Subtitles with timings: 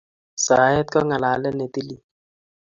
[0.45, 2.01] Saet ko ng'alalet ne tilil